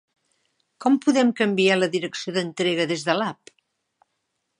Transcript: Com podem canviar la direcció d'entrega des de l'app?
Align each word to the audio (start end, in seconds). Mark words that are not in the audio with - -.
Com 0.85 0.95
podem 1.03 1.29
canviar 1.41 1.77
la 1.81 1.89
direcció 1.97 2.33
d'entrega 2.39 2.87
des 2.93 3.05
de 3.11 3.17
l'app? 3.19 3.53